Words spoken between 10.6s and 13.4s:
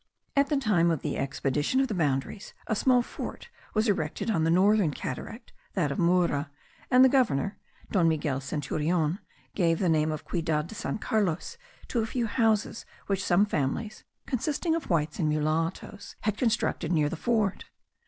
de San Carlos to a few houses which